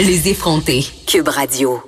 Les 0.00 0.30
effrontés, 0.30 0.82
Cube 1.06 1.28
Radio. 1.28 1.78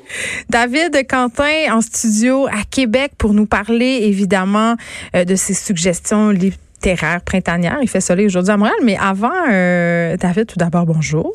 David 0.51 1.07
Quentin 1.09 1.73
en 1.73 1.81
studio 1.81 2.47
à 2.47 2.63
Québec 2.71 3.13
pour 3.17 3.33
nous 3.33 3.47
parler 3.47 4.01
évidemment 4.03 4.77
euh, 5.17 5.25
de 5.25 5.35
ses 5.35 5.55
suggestions 5.55 6.29
littéraires 6.29 7.23
printanières. 7.23 7.79
Il 7.81 7.89
fait 7.89 8.03
soleil 8.03 8.27
aujourd'hui 8.27 8.53
à 8.53 8.59
Montréal, 8.59 8.77
mais 8.85 8.99
avant, 8.99 9.33
euh, 9.51 10.19
David, 10.19 10.47
tout 10.47 10.59
d'abord, 10.59 10.85
bonjour. 10.85 11.33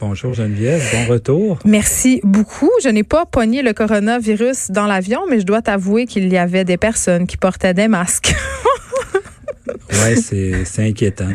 Bonjour 0.00 0.34
Geneviève, 0.34 0.82
bon 0.92 1.10
retour. 1.10 1.58
Merci 1.64 2.20
beaucoup. 2.22 2.70
Je 2.84 2.90
n'ai 2.90 3.04
pas 3.04 3.24
pogné 3.24 3.62
le 3.62 3.72
coronavirus 3.72 4.70
dans 4.70 4.86
l'avion, 4.86 5.22
mais 5.30 5.40
je 5.40 5.46
dois 5.46 5.62
t'avouer 5.62 6.04
qu'il 6.04 6.30
y 6.30 6.36
avait 6.36 6.64
des 6.64 6.76
personnes 6.76 7.26
qui 7.26 7.38
portaient 7.38 7.72
des 7.72 7.88
masques. 7.88 8.34
Ouais, 9.90 10.16
c'est 10.16 10.88
inquiétant. 10.88 11.28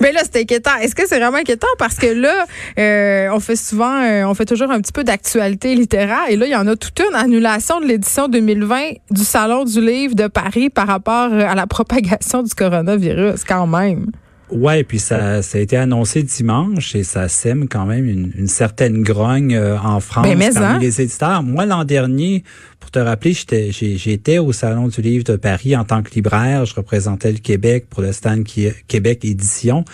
Mais 0.00 0.12
là, 0.12 0.20
c'est 0.30 0.40
inquiétant. 0.40 0.76
Est-ce 0.80 0.94
que 0.94 1.06
c'est 1.06 1.18
vraiment 1.18 1.38
inquiétant? 1.38 1.68
Parce 1.78 1.96
que 1.96 2.06
là, 2.06 2.46
euh, 2.78 3.28
on 3.32 3.40
fait 3.40 3.56
souvent, 3.56 4.02
euh, 4.02 4.24
on 4.24 4.34
fait 4.34 4.44
toujours 4.44 4.70
un 4.70 4.80
petit 4.80 4.92
peu 4.92 5.04
d'actualité 5.04 5.74
littéraire. 5.74 6.24
Et 6.28 6.36
là, 6.36 6.46
il 6.46 6.52
y 6.52 6.56
en 6.56 6.66
a 6.66 6.76
toute 6.76 7.00
une 7.00 7.14
annulation 7.14 7.80
de 7.80 7.86
l'édition 7.86 8.28
2020 8.28 8.92
du 9.10 9.24
Salon 9.24 9.64
du 9.64 9.80
Livre 9.80 10.14
de 10.14 10.26
Paris 10.26 10.70
par 10.70 10.86
rapport 10.86 11.32
à 11.32 11.54
la 11.54 11.66
propagation 11.66 12.42
du 12.42 12.54
coronavirus, 12.54 13.44
quand 13.44 13.66
même. 13.66 14.06
Ouais, 14.50 14.82
puis 14.82 14.98
ça, 14.98 15.42
ça 15.42 15.58
a 15.58 15.60
été 15.60 15.76
annoncé 15.76 16.22
dimanche 16.22 16.94
et 16.94 17.02
ça 17.02 17.28
sème 17.28 17.68
quand 17.68 17.84
même 17.84 18.06
une, 18.06 18.32
une 18.36 18.48
certaine 18.48 19.02
grogne 19.02 19.54
euh, 19.54 19.78
en 19.78 20.00
France 20.00 20.26
ben, 20.26 20.38
mais 20.38 20.50
parmi 20.52 20.66
hein? 20.66 20.78
les 20.78 21.00
éditeurs. 21.00 21.42
Moi, 21.42 21.66
l'an 21.66 21.84
dernier, 21.84 22.44
pour 22.80 22.90
te 22.90 22.98
rappeler, 22.98 23.32
j'étais, 23.32 23.70
j'étais 23.72 24.38
au 24.38 24.52
Salon 24.52 24.88
du 24.88 25.02
Livre 25.02 25.24
de 25.24 25.36
Paris 25.36 25.76
en 25.76 25.84
tant 25.84 26.02
que 26.02 26.10
libraire. 26.14 26.64
Je 26.64 26.74
représentais 26.74 27.32
le 27.32 27.38
Québec 27.38 27.86
pour 27.90 28.02
le 28.02 28.12
stand 28.12 28.44
qui, 28.44 28.68
Québec 28.86 29.24
Édition. 29.24 29.84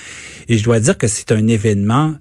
Et 0.49 0.57
je 0.59 0.65
dois 0.65 0.81
dire 0.81 0.97
que 0.97 1.09
c'est 1.09 1.33
un 1.33 1.47
événement 1.49 2.15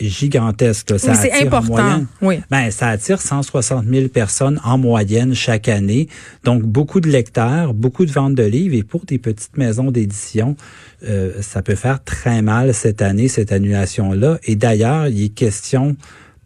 gigantesque. 0.00 0.90
Là. 0.90 0.98
Ça 0.98 1.12
Oui, 1.12 1.18
c'est 1.20 1.32
attire 1.32 1.44
en 1.44 1.46
important, 1.46 1.82
moyenne- 1.82 2.06
oui. 2.22 2.40
Ben, 2.50 2.70
ça 2.70 2.88
attire 2.88 3.20
160 3.20 3.86
000 3.86 4.08
personnes 4.08 4.60
en 4.64 4.78
moyenne 4.78 5.34
chaque 5.34 5.68
année. 5.68 6.08
Donc, 6.44 6.62
beaucoup 6.62 7.00
de 7.00 7.08
lecteurs, 7.08 7.72
beaucoup 7.74 8.04
de 8.04 8.12
ventes 8.12 8.34
de 8.34 8.42
livres. 8.44 8.74
Et 8.74 8.82
pour 8.82 9.04
des 9.04 9.18
petites 9.18 9.56
maisons 9.56 9.90
d'édition, 9.90 10.56
euh, 11.08 11.32
ça 11.40 11.62
peut 11.62 11.74
faire 11.74 12.02
très 12.04 12.42
mal 12.42 12.74
cette 12.74 13.00
année, 13.02 13.28
cette 13.28 13.52
annulation-là. 13.52 14.38
Et 14.44 14.56
d'ailleurs, 14.56 15.08
il 15.08 15.24
est 15.24 15.28
question 15.30 15.96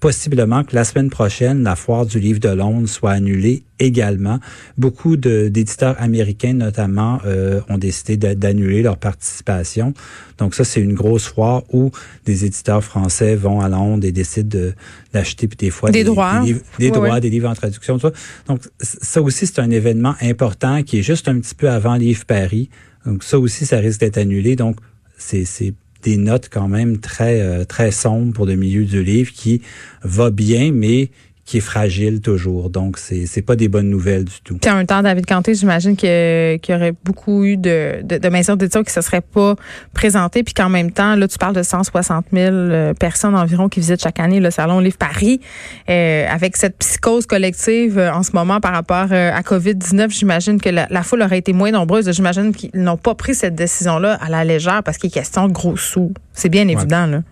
possiblement 0.00 0.64
que 0.64 0.74
la 0.74 0.84
semaine 0.84 1.10
prochaine, 1.10 1.62
la 1.62 1.76
foire 1.76 2.06
du 2.06 2.18
livre 2.18 2.40
de 2.40 2.48
Londres 2.48 2.88
soit 2.88 3.12
annulée 3.12 3.64
également. 3.78 4.40
Beaucoup 4.78 5.16
de- 5.16 5.48
d'éditeurs 5.48 5.94
américains, 6.00 6.54
notamment, 6.54 7.20
euh, 7.26 7.60
ont 7.68 7.76
décidé 7.78 8.16
d'a- 8.16 8.34
d'annuler 8.34 8.82
leur 8.82 8.96
participation. 8.96 9.92
Donc 10.38 10.54
ça, 10.54 10.64
c'est 10.64 10.80
une 10.80 10.94
grosse 10.94 11.26
foire 11.26 11.62
où 11.72 11.90
des 12.24 12.44
éditeurs 12.46 12.82
français 12.82 13.36
vont 13.36 13.60
à 13.60 13.68
Londres 13.68 14.06
et 14.06 14.12
décident 14.12 14.48
de- 14.58 14.72
d'acheter 15.12 15.46
puis 15.48 15.56
des 15.56 15.70
fois 15.70 15.90
Des 15.90 16.04
droits. 16.04 16.40
livres, 16.40 16.60
des 16.78 16.86
Ouais, 16.86 16.90
droits, 16.92 17.20
des 17.20 17.30
livres 17.30 17.48
en 17.48 17.54
traduction. 17.54 17.98
tout 17.98 18.08
ça. 18.08 18.12
Donc 18.48 18.60
ça 18.80 19.20
aussi, 19.20 19.46
c'est 19.46 19.60
un 19.60 19.70
événement 19.70 20.14
important 20.22 20.82
qui 20.82 20.98
est 20.98 21.02
juste 21.02 21.28
un 21.28 21.38
petit 21.40 21.54
peu 21.54 21.68
avant 21.70 21.94
Livre 21.96 22.24
Paris. 22.24 22.70
Donc 23.06 23.22
ça 23.22 23.38
aussi, 23.38 23.66
ça 23.66 23.78
risque 23.78 24.00
d'être 24.00 24.18
annulé. 24.18 24.56
Donc 24.56 24.76
c'est 25.18 25.44
c'est 25.44 25.74
des 26.02 26.16
notes 26.16 26.48
quand 26.50 26.68
même 26.68 26.98
très 26.98 27.40
euh, 27.40 27.64
très 27.64 27.90
sombres 27.90 28.32
pour 28.32 28.46
le 28.46 28.56
milieu 28.56 28.84
du 28.84 29.02
livre 29.02 29.32
qui 29.32 29.62
va 30.02 30.30
bien, 30.30 30.72
mais 30.72 31.10
qui 31.50 31.56
est 31.56 31.60
fragile 31.60 32.20
toujours. 32.20 32.70
Donc 32.70 32.96
c'est 32.96 33.26
c'est 33.26 33.42
pas 33.42 33.56
des 33.56 33.66
bonnes 33.66 33.90
nouvelles 33.90 34.24
du 34.24 34.40
tout. 34.44 34.56
Puis 34.58 34.70
en 34.70 34.76
même 34.76 34.86
temps, 34.86 35.02
David 35.02 35.26
Canté, 35.26 35.52
j'imagine 35.54 35.96
que- 35.96 36.56
qu'il 36.58 36.72
y 36.72 36.78
aurait 36.78 36.94
beaucoup 37.04 37.42
eu 37.44 37.56
de, 37.56 38.02
de, 38.04 38.18
de 38.18 38.28
maisons 38.28 38.54
d'édition 38.54 38.84
qui 38.84 38.90
ne 38.96 39.02
se 39.02 39.08
seraient 39.08 39.20
pas 39.20 39.56
présentées. 39.92 40.44
Puis 40.44 40.54
qu'en 40.54 40.68
même 40.68 40.92
temps, 40.92 41.16
là, 41.16 41.26
tu 41.26 41.38
parles 41.38 41.56
de 41.56 41.64
160 41.64 42.26
000 42.32 42.54
euh, 42.54 42.94
personnes 42.94 43.34
environ 43.34 43.68
qui 43.68 43.80
visitent 43.80 44.00
chaque 44.00 44.20
année 44.20 44.38
le 44.38 44.52
Salon 44.52 44.78
Livre 44.78 44.96
Paris. 44.96 45.40
Euh, 45.88 46.26
avec 46.30 46.56
cette 46.56 46.78
psychose 46.78 47.26
collective 47.26 47.98
euh, 47.98 48.12
en 48.12 48.22
ce 48.22 48.30
moment 48.32 48.60
par 48.60 48.72
rapport 48.72 49.10
à 49.10 49.40
COVID-19, 49.42 50.10
j'imagine 50.10 50.60
que 50.60 50.68
la, 50.68 50.86
la 50.88 51.02
foule 51.02 51.22
aurait 51.22 51.38
été 51.38 51.52
moins 51.52 51.72
nombreuse. 51.72 52.08
J'imagine 52.12 52.52
qu'ils 52.54 52.70
n'ont 52.74 52.96
pas 52.96 53.16
pris 53.16 53.34
cette 53.34 53.56
décision-là 53.56 54.14
à 54.20 54.28
la 54.28 54.44
légère 54.44 54.84
parce 54.84 54.98
qu'il 54.98 55.08
est 55.08 55.12
question 55.14 55.48
de 55.48 55.52
gros 55.52 55.76
sous. 55.76 56.12
C'est 56.32 56.48
bien 56.48 56.68
évident, 56.68 57.06
là. 57.06 57.22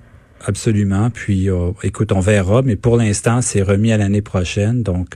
Absolument. 0.46 1.10
Puis, 1.10 1.50
euh, 1.50 1.72
écoute, 1.82 2.12
on 2.12 2.20
verra, 2.20 2.62
mais 2.62 2.76
pour 2.76 2.96
l'instant, 2.96 3.42
c'est 3.42 3.62
remis 3.62 3.92
à 3.92 3.96
l'année 3.96 4.22
prochaine. 4.22 4.82
Donc, 4.82 5.08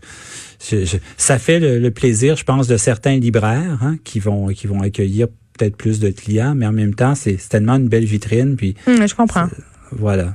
je- 0.70 0.84
je- 0.84 0.96
ça 1.16 1.38
fait 1.38 1.60
le, 1.60 1.78
le 1.78 1.90
plaisir, 1.90 2.36
je 2.36 2.44
pense, 2.44 2.66
de 2.68 2.76
certains 2.76 3.16
libraires 3.18 3.78
hein, 3.82 3.96
qui 4.04 4.18
vont 4.20 4.48
qui 4.48 4.66
vont 4.66 4.82
accueillir 4.82 5.28
peut-être 5.58 5.76
plus 5.76 6.00
de 6.00 6.10
clients, 6.10 6.54
mais 6.54 6.66
en 6.66 6.72
même 6.72 6.94
temps, 6.94 7.14
c'est 7.14 7.36
tellement 7.48 7.76
une 7.76 7.88
belle 7.88 8.04
vitrine. 8.04 8.56
Puis, 8.56 8.74
Hum, 8.86 9.06
je 9.06 9.14
comprends. 9.14 9.48
voilà. 9.92 10.34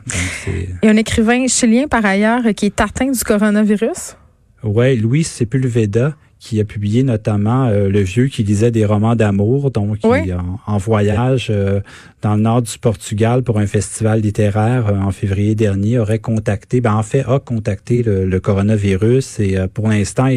A 0.83 0.87
un 0.87 0.95
écrivain 0.95 1.47
chilien, 1.47 1.87
par 1.87 2.05
ailleurs, 2.05 2.41
qui 2.55 2.67
est 2.67 2.79
atteint 2.81 3.11
du 3.11 3.19
coronavirus. 3.23 4.15
Ouais, 4.63 4.95
Louis 4.95 5.23
Sepulveda 5.23 6.15
qui 6.39 6.59
a 6.59 6.65
publié 6.65 7.03
notamment 7.03 7.65
euh, 7.67 7.89
Le 7.89 8.01
Vieux 8.01 8.27
qui 8.27 8.43
lisait 8.43 8.71
des 8.71 8.85
romans 8.85 9.15
d'amour, 9.15 9.71
donc 9.71 9.97
Oui. 10.03 10.19
il 10.25 10.29
est 10.29 10.33
en, 10.33 10.59
en 10.67 10.77
voyage 10.77 11.47
euh, 11.49 11.79
dans 12.21 12.35
le 12.35 12.41
nord 12.41 12.61
du 12.61 12.77
Portugal 12.77 13.41
pour 13.43 13.57
un 13.59 13.67
festival 13.67 14.21
littéraire 14.21 14.87
euh, 14.87 14.97
en 14.99 15.11
février 15.11 15.55
dernier, 15.55 15.97
aurait 15.99 16.19
contacté, 16.19 16.79
ben 16.81 16.93
en 16.93 17.03
fait 17.03 17.23
a 17.27 17.39
contacté 17.39 18.03
le, 18.03 18.25
le 18.25 18.39
coronavirus 18.39 19.39
et 19.39 19.57
pour 19.73 19.87
l'instant 19.89 20.27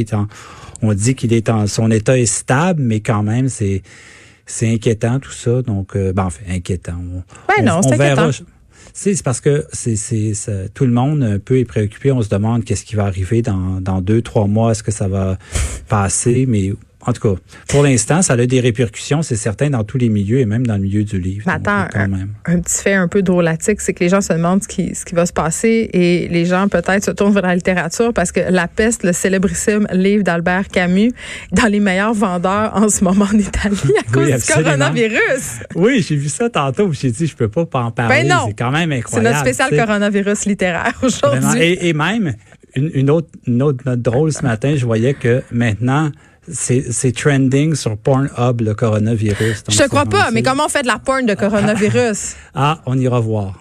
on 0.82 0.94
dit 0.94 1.14
qu'il 1.14 1.32
est 1.32 1.48
en 1.50 1.66
son 1.66 1.90
état 1.90 2.18
est 2.18 2.24
stable, 2.26 2.80
mais 2.82 3.00
quand 3.00 3.22
même 3.22 3.48
c'est 3.48 3.82
c'est 4.46 4.72
inquiétant 4.72 5.20
tout 5.20 5.30
ça, 5.32 5.62
donc 5.62 5.96
ben 5.96 6.24
en 6.24 6.30
fait 6.30 6.50
inquiétant. 6.50 6.94
On, 7.58 7.62
non, 7.62 7.80
verra. 7.96 8.24
inquiétant. 8.24 8.44
C'est 8.92 9.22
parce 9.22 9.40
que 9.40 9.66
c'est 9.72 10.70
tout 10.74 10.84
le 10.84 10.92
monde 10.92 11.22
un 11.22 11.38
peu 11.38 11.58
est 11.58 11.64
préoccupé. 11.64 12.12
On 12.12 12.22
se 12.22 12.28
demande 12.28 12.64
qu'est-ce 12.64 12.84
qui 12.84 12.96
va 12.96 13.04
arriver 13.04 13.42
dans 13.42 13.80
dans 13.80 14.00
deux 14.00 14.22
trois 14.22 14.46
mois. 14.46 14.72
Est-ce 14.72 14.82
que 14.82 14.92
ça 14.92 15.08
va 15.08 15.38
passer? 15.88 16.46
Mais 16.46 16.72
en 17.06 17.12
tout 17.12 17.20
cas, 17.34 17.40
pour 17.68 17.82
l'instant, 17.82 18.20
ça 18.22 18.34
a 18.34 18.46
des 18.46 18.60
répercussions, 18.60 19.22
c'est 19.22 19.36
certain, 19.36 19.70
dans 19.70 19.84
tous 19.84 19.96
les 19.98 20.08
milieux 20.08 20.38
et 20.40 20.44
même 20.46 20.66
dans 20.66 20.74
le 20.74 20.82
milieu 20.82 21.02
du 21.04 21.18
livre. 21.18 21.44
Mais 21.46 21.54
Donc, 21.58 21.66
attends, 21.68 21.88
quand 21.92 22.08
même. 22.08 22.34
un 22.44 22.60
petit 22.60 22.82
fait 22.82 22.94
un 22.94 23.08
peu 23.08 23.22
drôlatique, 23.22 23.80
c'est 23.80 23.94
que 23.94 24.00
les 24.04 24.08
gens 24.10 24.20
se 24.20 24.32
demandent 24.32 24.62
ce 24.62 24.68
qui, 24.68 24.94
ce 24.94 25.04
qui 25.04 25.14
va 25.14 25.24
se 25.26 25.32
passer 25.32 25.88
et 25.92 26.28
les 26.28 26.44
gens 26.44 26.68
peut-être 26.68 27.04
se 27.04 27.10
tournent 27.10 27.32
vers 27.32 27.42
la 27.46 27.54
littérature 27.54 28.12
parce 28.12 28.32
que 28.32 28.40
La 28.50 28.68
peste, 28.68 29.02
le 29.04 29.12
célébrissime 29.12 29.86
livre 29.92 30.22
d'Albert 30.24 30.68
Camus, 30.68 31.12
dans 31.52 31.66
les 31.66 31.80
meilleurs 31.80 32.14
vendeurs 32.14 32.72
en 32.74 32.88
ce 32.88 33.02
moment 33.04 33.26
en 33.32 33.38
Italie 33.38 33.76
à 33.98 34.02
cause 34.12 34.26
Oui, 34.26 34.34
du 34.34 34.52
coronavirus. 34.62 35.60
Oui, 35.74 36.04
j'ai 36.06 36.16
vu 36.16 36.28
ça 36.28 36.48
tantôt. 36.50 36.92
J'ai 36.92 37.10
dit, 37.10 37.26
je 37.26 37.36
peux 37.36 37.48
pas 37.48 37.66
en 37.74 37.90
parler. 37.90 38.22
Ben 38.24 38.28
non. 38.28 38.44
C'est 38.48 38.54
quand 38.54 38.70
même 38.70 38.90
C'est 38.90 38.98
incroyable. 38.98 39.28
notre 39.34 39.40
spécial 39.40 39.70
coronavirus 39.86 40.44
littéraire 40.46 40.98
aujourd'hui. 41.02 41.60
Et, 41.60 41.88
et 41.88 41.92
même, 41.92 42.34
une, 42.74 42.90
une 42.94 43.10
autre, 43.10 43.28
une 43.46 43.62
autre 43.62 43.82
note 43.86 44.00
drôle 44.02 44.32
ce 44.32 44.42
matin, 44.42 44.74
je 44.76 44.84
voyais 44.84 45.14
que 45.14 45.42
maintenant, 45.50 46.10
c'est 46.52 47.12
trending 47.14 47.74
sur 47.74 47.96
Pornhub, 47.96 48.60
le 48.60 48.74
coronavirus. 48.74 49.64
Je 49.68 49.78
te 49.78 49.88
crois 49.88 50.06
pas, 50.06 50.30
mais 50.32 50.42
comment 50.42 50.66
on 50.66 50.68
fait 50.68 50.82
de 50.82 50.86
la 50.88 50.98
porn 50.98 51.26
de 51.26 51.34
coronavirus? 51.34 52.34
Ah, 52.54 52.80
on 52.86 52.98
ira 52.98 53.20
voir. 53.20 53.58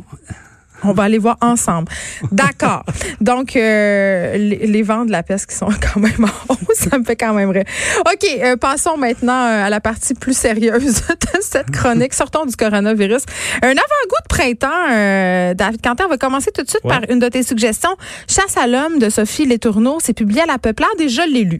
On 0.83 0.94
va 0.94 1.03
aller 1.03 1.17
voir 1.17 1.35
ensemble. 1.41 1.91
D'accord. 2.31 2.83
Donc, 3.22 3.55
euh, 3.55 4.37
les, 4.37 4.66
les 4.66 4.81
ventes 4.81 5.08
de 5.08 5.11
la 5.11 5.23
peste 5.23 5.47
qui 5.47 5.55
sont 5.55 5.67
quand 5.93 5.99
même 5.99 6.23
en 6.23 6.53
hausse, 6.53 6.90
ça 6.90 6.97
me 6.97 7.03
fait 7.03 7.17
quand 7.17 7.34
même 7.34 7.49
rire. 7.49 7.66
OK, 7.99 8.25
euh, 8.41 8.55
passons 8.55 8.96
maintenant 8.97 9.34
euh, 9.46 9.66
à 9.66 9.69
la 9.69 9.81
partie 9.81 10.14
plus 10.14 10.35
sérieuse 10.37 11.02
de 11.08 11.41
cette 11.41 11.69
chronique. 11.72 12.14
Sortons 12.14 12.46
du 12.46 12.55
coronavirus. 12.55 13.23
Un 13.61 13.67
avant-goût 13.72 14.22
de 14.23 14.28
printemps, 14.29 14.91
euh, 14.91 15.53
David 15.53 15.81
Quentin, 15.81 16.05
on 16.05 16.09
va 16.09 16.17
commencer 16.17 16.52
tout 16.52 16.64
de 16.64 16.69
suite 16.69 16.84
Ouais. 16.85 16.91
par 16.99 17.02
une 17.09 17.19
de 17.19 17.28
tes 17.28 17.43
suggestions. 17.43 17.96
Chasse 18.28 18.55
à 18.58 18.66
l'homme 18.66 18.99
de 18.99 19.09
Sophie 19.09 19.46
Letourneau. 19.46 19.97
C'est 20.02 20.14
publié 20.14 20.41
à 20.43 20.46
la 20.46 20.58
Peuplade 20.58 20.90
et 20.99 21.09
je 21.09 21.22
l'ai 21.29 21.43
lu. 21.43 21.59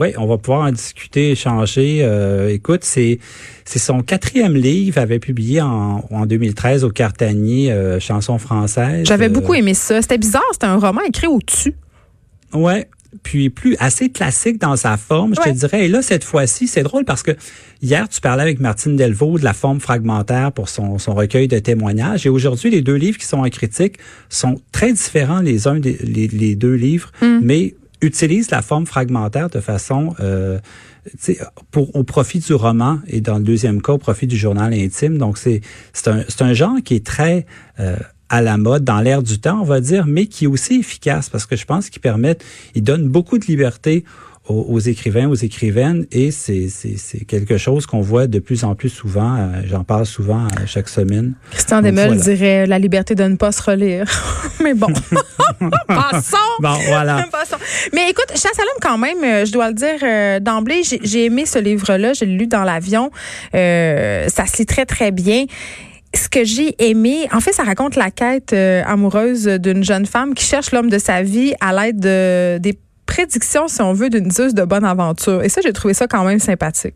Oui, 0.00 0.12
on 0.16 0.26
va 0.26 0.38
pouvoir 0.38 0.62
en 0.62 0.72
discuter, 0.72 1.32
échanger. 1.32 2.00
Euh, 2.02 2.52
écoute, 2.52 2.84
c'est 2.84 3.18
c'est 3.64 3.78
son 3.78 4.02
quatrième 4.02 4.54
livre, 4.54 4.98
avait 4.98 5.18
publié 5.18 5.60
en, 5.60 6.04
en 6.10 6.26
2013 6.26 6.84
au 6.84 6.90
Cartanier, 6.90 7.72
euh, 7.72 7.98
chanson 7.98 8.38
française. 8.38 9.06
J'avais 9.06 9.26
Euh, 9.26 9.30
beaucoup 9.30 9.54
aimé 9.54 9.74
ça. 9.74 10.00
C'était 10.02 10.18
bizarre, 10.18 10.42
c'était 10.52 10.66
un 10.66 10.78
roman 10.78 11.00
écrit 11.02 11.26
au-dessus. 11.26 11.74
Ouais. 12.52 12.88
puis 13.22 13.50
plus 13.50 13.76
assez 13.78 14.10
classique 14.10 14.60
dans 14.60 14.76
sa 14.76 14.96
forme, 14.96 15.34
je 15.34 15.40
te 15.40 15.48
dirais. 15.48 15.86
Et 15.86 15.88
là, 15.88 16.02
cette 16.02 16.22
fois-ci, 16.22 16.68
c'est 16.68 16.82
drôle 16.82 17.04
parce 17.04 17.22
que 17.22 17.32
hier, 17.82 18.08
tu 18.08 18.20
parlais 18.20 18.42
avec 18.42 18.60
Martine 18.60 18.94
Delvaux 18.94 19.38
de 19.38 19.44
la 19.44 19.54
forme 19.54 19.80
fragmentaire 19.80 20.52
pour 20.52 20.68
son, 20.68 20.98
son 20.98 21.14
recueil 21.14 21.48
de 21.48 21.58
témoignages. 21.58 22.26
Et 22.26 22.28
aujourd'hui, 22.28 22.70
les 22.70 22.82
deux 22.82 22.94
livres 22.94 23.18
qui 23.18 23.26
sont 23.26 23.38
en 23.38 23.48
critique 23.48 23.98
sont 24.28 24.60
très 24.70 24.92
différents 24.92 25.40
les 25.40 25.66
uns 25.66 25.78
des 25.78 25.96
les, 26.02 26.54
deux 26.56 26.74
livres, 26.74 27.10
mm. 27.22 27.38
mais 27.42 27.74
utilisent 28.00 28.50
la 28.50 28.62
forme 28.62 28.86
fragmentaire 28.86 29.48
de 29.48 29.60
façon 29.60 30.14
euh, 30.20 30.58
pour 31.70 31.94
au 31.94 32.04
profit 32.04 32.40
du 32.40 32.54
roman 32.54 32.98
et 33.06 33.20
dans 33.20 33.38
le 33.38 33.44
deuxième 33.44 33.80
cas 33.80 33.92
au 33.92 33.98
profit 33.98 34.26
du 34.26 34.36
journal 34.36 34.72
intime. 34.74 35.18
Donc 35.18 35.38
c'est 35.38 35.60
c'est 35.92 36.08
un 36.08 36.24
un 36.40 36.52
genre 36.54 36.76
qui 36.84 36.94
est 36.94 37.04
très 37.04 37.46
euh, 37.80 37.96
à 38.28 38.42
la 38.42 38.56
mode, 38.56 38.84
dans 38.84 39.00
l'air 39.00 39.22
du 39.22 39.38
temps, 39.38 39.60
on 39.60 39.64
va 39.64 39.80
dire, 39.80 40.06
mais 40.06 40.26
qui 40.26 40.44
est 40.44 40.48
aussi 40.48 40.80
efficace 40.80 41.28
parce 41.28 41.46
que 41.46 41.56
je 41.56 41.64
pense 41.64 41.90
qu'il 41.90 42.02
permet, 42.02 42.36
il 42.74 42.82
donne 42.82 43.08
beaucoup 43.08 43.38
de 43.38 43.46
liberté 43.46 44.04
aux, 44.48 44.78
écrivains, 44.78 45.28
aux 45.28 45.34
écrivaines, 45.34 46.06
et 46.12 46.30
c'est 46.30 46.68
quelque 47.26 47.58
chose 47.58 47.86
qu'on 47.86 48.00
voit 48.00 48.26
de 48.26 48.38
plus 48.38 48.64
en 48.64 48.74
plus 48.74 48.88
souvent. 48.88 49.36
Euh, 49.36 49.62
j'en 49.66 49.84
parle 49.84 50.06
souvent 50.06 50.44
euh, 50.44 50.66
chaque 50.66 50.88
semaine. 50.88 51.34
Christian 51.50 51.82
Demel 51.82 52.16
dirait 52.16 52.66
la 52.66 52.78
liberté 52.78 53.14
de 53.14 53.24
ne 53.24 53.36
pas 53.36 53.52
se 53.52 53.62
relire. 53.62 54.06
Mais 54.62 54.74
bon, 54.74 54.88
passons. 55.88 56.36
Bon, 56.60 56.76
voilà. 56.86 57.26
Mais 57.92 58.10
écoute, 58.10 58.26
Chasse 58.30 58.58
à 58.58 58.62
l'homme 58.62 58.80
quand 58.80 58.98
même, 58.98 59.22
euh, 59.24 59.44
je 59.44 59.52
dois 59.52 59.68
le 59.68 59.74
dire 59.74 60.40
d'emblée, 60.40 60.82
j'ai 60.84 61.24
aimé 61.24 61.46
ce 61.46 61.58
livre-là. 61.58 62.12
Je 62.12 62.24
l'ai 62.24 62.36
lu 62.36 62.46
dans 62.46 62.64
l'avion. 62.64 63.10
ça 63.52 64.46
se 64.46 64.58
lit 64.58 64.66
très 64.66 64.86
très 64.86 65.10
bien 65.10 65.46
ce 66.16 66.28
que 66.28 66.44
j'ai 66.44 66.74
aimé, 66.78 67.28
en 67.32 67.40
fait, 67.40 67.52
ça 67.52 67.62
raconte 67.62 67.96
la 67.96 68.10
quête 68.10 68.52
euh, 68.52 68.82
amoureuse 68.86 69.46
d'une 69.46 69.84
jeune 69.84 70.06
femme 70.06 70.34
qui 70.34 70.44
cherche 70.44 70.72
l'homme 70.72 70.90
de 70.90 70.98
sa 70.98 71.22
vie 71.22 71.54
à 71.60 71.72
l'aide 71.72 72.00
de, 72.00 72.58
des 72.58 72.78
prédictions, 73.06 73.68
si 73.68 73.80
on 73.80 73.92
veut, 73.92 74.10
d'une 74.10 74.30
zeus 74.30 74.54
de 74.54 74.64
bonne 74.64 74.84
aventure. 74.84 75.42
Et 75.42 75.48
ça, 75.48 75.60
j'ai 75.62 75.72
trouvé 75.72 75.94
ça 75.94 76.06
quand 76.06 76.24
même 76.24 76.38
sympathique. 76.38 76.94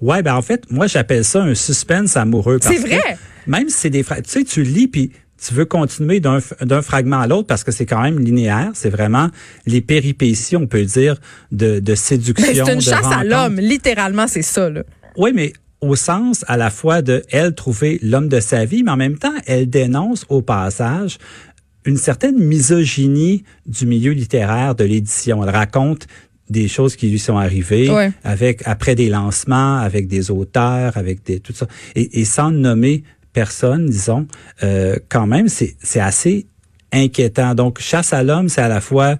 Ouais, 0.00 0.22
ben 0.22 0.34
en 0.34 0.42
fait, 0.42 0.70
moi 0.70 0.86
j'appelle 0.86 1.24
ça 1.24 1.42
un 1.42 1.54
suspense 1.54 2.16
amoureux. 2.16 2.58
C'est 2.62 2.78
vrai. 2.78 3.18
même 3.48 3.68
si 3.68 3.76
c'est 3.78 3.90
des 3.90 4.04
tu 4.04 4.14
sais, 4.26 4.44
tu 4.44 4.62
lis 4.62 4.86
puis 4.86 5.10
tu 5.44 5.54
veux 5.54 5.64
continuer 5.64 6.20
d'un 6.20 6.82
fragment 6.82 7.20
à 7.20 7.26
l'autre 7.26 7.46
parce 7.46 7.64
que 7.64 7.70
c'est 7.70 7.86
quand 7.86 8.02
même 8.02 8.18
linéaire. 8.18 8.70
C'est 8.74 8.90
vraiment 8.90 9.28
les 9.66 9.80
péripéties, 9.80 10.56
on 10.56 10.66
peut 10.66 10.84
dire, 10.84 11.16
de, 11.52 11.78
de 11.78 11.94
séduction. 11.94 12.66
C'est 12.66 12.72
une 12.74 12.80
chasse 12.80 13.06
à 13.06 13.22
l'homme, 13.22 13.56
littéralement, 13.56 14.26
c'est 14.26 14.42
ça. 14.42 14.68
Là. 14.68 14.82
Oui, 15.16 15.30
mais 15.34 15.52
au 15.80 15.94
sens 15.94 16.44
à 16.48 16.56
la 16.56 16.70
fois 16.70 17.02
de 17.02 17.22
elle 17.30 17.54
trouver 17.54 18.00
l'homme 18.02 18.28
de 18.28 18.40
sa 18.40 18.64
vie, 18.64 18.82
mais 18.82 18.90
en 18.90 18.96
même 18.96 19.16
temps, 19.16 19.34
elle 19.46 19.70
dénonce 19.70 20.26
au 20.28 20.42
passage 20.42 21.18
une 21.88 21.96
certaine 21.96 22.38
misogynie 22.38 23.44
du 23.64 23.86
milieu 23.86 24.12
littéraire 24.12 24.74
de 24.74 24.84
l'édition. 24.84 25.42
Elle 25.42 25.48
raconte 25.48 26.06
des 26.50 26.68
choses 26.68 26.96
qui 26.96 27.08
lui 27.08 27.18
sont 27.18 27.38
arrivées 27.38 27.88
avec 28.24 28.62
après 28.66 28.94
des 28.94 29.08
lancements, 29.08 29.78
avec 29.78 30.06
des 30.06 30.30
auteurs, 30.30 30.98
avec 30.98 31.24
des 31.24 31.40
tout 31.40 31.54
ça, 31.54 31.66
et, 31.94 32.26
sans 32.26 32.50
nommer 32.50 33.04
personne, 33.32 33.86
disons, 33.86 34.26
euh, 34.62 34.96
quand 35.08 35.26
même, 35.26 35.48
c'est 35.48 35.76
c'est 35.82 36.00
assez 36.00 36.46
inquiétant. 36.92 37.54
Donc, 37.54 37.80
chasse 37.80 38.12
à 38.12 38.22
l'homme, 38.22 38.50
c'est 38.50 38.62
à 38.62 38.68
la 38.68 38.82
fois 38.82 39.16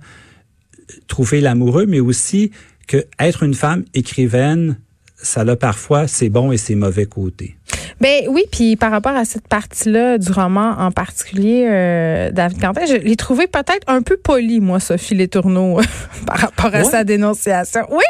trouver 1.07 1.41
l'amoureux, 1.41 1.87
mais 1.87 2.01
aussi 2.01 2.51
que 2.87 3.07
être 3.19 3.45
une 3.45 3.55
femme 3.55 3.85
écrivaine 3.95 4.77
ça 5.21 5.41
a 5.41 5.57
parfois 5.57 6.07
ses 6.07 6.29
bons 6.29 6.53
et 6.53 6.57
ses 6.57 6.75
mauvais 6.75 7.07
côtés. 7.07 7.57
Ben 8.01 8.25
oui, 8.29 8.45
puis 8.51 8.77
par 8.77 8.91
rapport 8.91 9.17
à 9.17 9.25
cette 9.25 9.49
partie-là 9.49 10.19
du 10.19 10.31
roman 10.31 10.77
en 10.79 10.91
particulier, 10.91 11.67
euh, 11.69 12.31
David 12.31 12.61
Quentin, 12.61 12.87
je 12.87 12.95
l'ai 12.95 13.17
trouvé 13.17 13.47
peut-être 13.47 13.85
un 13.87 14.03
peu 14.03 14.17
poli, 14.17 14.61
moi, 14.61 14.81
Sophie 14.81 15.15
Les 15.15 15.29
Tourneaux, 15.29 15.81
par 16.27 16.39
rapport 16.39 16.75
à 16.75 16.85
sa 16.85 17.05
dénonciation. 17.05 17.83
Oui, 17.91 18.05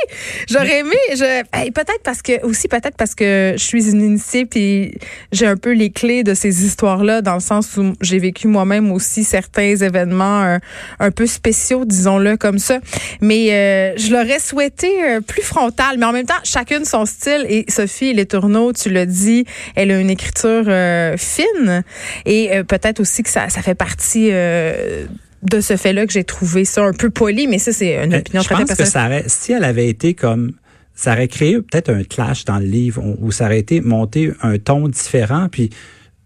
j'aurais 0.49 0.81
aimé, 0.81 0.97
je, 1.13 1.71
peut-être 1.71 2.03
parce 2.05 2.23
que 2.23 2.45
aussi 2.45 2.69
peut-être 2.69 2.97
parce 2.97 3.15
que 3.15 3.55
je 3.57 3.65
suis 3.65 3.91
une 3.91 4.03
initiée 4.03 4.45
puis 4.45 4.99
j'ai 5.33 5.47
un 5.47 5.57
peu 5.57 5.73
les 5.73 5.91
clés 5.91 6.23
de 6.23 6.35
ces 6.35 6.65
histoires-là 6.65 7.23
dans 7.23 7.35
le 7.35 7.41
sens 7.41 7.77
où 7.77 7.95
j'ai 8.01 8.19
vécu 8.19 8.49
moi-même 8.49 8.93
aussi 8.93 9.25
certains 9.25 9.77
événements 9.77 10.43
euh, 10.43 10.59
un 10.99 11.11
peu 11.11 11.27
spéciaux, 11.27 11.85
disons-le 11.85 12.37
comme 12.37 12.59
ça. 12.59 12.81
Mais 13.21 13.53
euh, 13.53 13.97
je 13.97 14.13
l'aurais 14.13 14.39
souhaité 14.39 14.89
euh, 15.03 15.21
plus 15.21 15.43
frontal, 15.43 15.97
mais 15.99 16.07
en 16.07 16.13
même 16.13 16.27
temps, 16.27 16.35
chacune 16.45 16.85
son 16.85 17.07
style. 17.07 17.47
Et 17.49 17.65
Sophie 17.69 18.13
Les 18.13 18.27
Tourneaux, 18.27 18.73
tu 18.73 18.91
l'as 18.91 19.07
dit 19.07 19.45
elle 19.79 19.93
a 19.93 20.01
une 20.01 20.11
écriture 20.11 20.65
euh, 20.67 21.17
fine 21.17 21.85
et 22.27 22.53
euh, 22.53 22.65
peut-être 22.65 22.99
aussi 22.99 23.23
que 23.23 23.31
ça, 23.31 23.49
ça 23.49 23.63
fait 23.63 23.77
partie 23.77 24.31
euh, 24.33 25.07
de 25.43 25.61
ce 25.61 25.77
fait-là 25.77 26.05
que 26.05 26.13
j'ai 26.13 26.25
trouvé 26.25 26.65
ça 26.65 26.83
un 26.83 26.93
peu 26.93 27.11
poli, 27.11 27.47
mais 27.47 27.59
ça, 27.59 27.73
c'est 27.73 28.05
une 28.05 28.13
opinion 28.13 28.43
très 28.43 28.57
personnelle. 28.57 28.77
que 28.77 28.85
ça 28.85 29.07
aurait, 29.07 29.25
si 29.29 29.53
elle 29.53 29.63
avait 29.63 29.89
été 29.89 30.15
comme 30.15 30.53
ça 30.97 31.13
aurait 31.13 31.29
créé 31.29 31.55
peut-être 31.63 31.91
un 31.91 32.03
clash 32.03 32.45
dans 32.45 32.59
le 32.59 32.67
livre 32.67 33.05
où 33.21 33.31
ça 33.31 33.45
aurait 33.45 33.61
été 33.61 33.81
monté 33.81 34.33
un 34.43 34.59
ton 34.59 34.89
différent 34.89 35.47
puis 35.49 35.71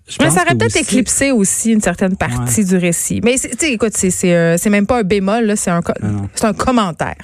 je 0.09 0.17
mais 0.21 0.31
ça 0.31 0.43
aurait 0.43 0.57
peut-être 0.57 0.77
éclipsé 0.77 1.31
aussi 1.31 1.73
une 1.73 1.81
certaine 1.81 2.17
partie 2.17 2.65
du 2.65 2.77
récit. 2.77 3.21
Mais 3.23 3.37
écoute, 3.63 3.93
c'est 3.95 4.11
c'est 4.11 4.71
même 4.71 4.87
pas 4.87 5.01
un 5.01 5.03
bémol, 5.05 5.57
c'est 5.57 5.71
un 5.71 5.81
c'est 6.35 6.45
un 6.45 6.53
commentaire. 6.53 7.17